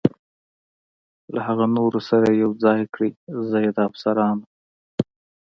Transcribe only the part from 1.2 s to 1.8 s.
له هغه